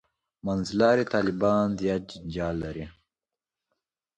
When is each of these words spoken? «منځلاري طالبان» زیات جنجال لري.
«منځلاري 0.45 1.05
طالبان» 1.13 1.65
زیات 1.81 2.01
جنجال 2.13 2.55
لري. 2.63 2.85